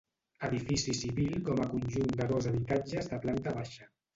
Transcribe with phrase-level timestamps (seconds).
[0.45, 3.91] Edifici civil com a conjunt de dos habitatges de planta baixa.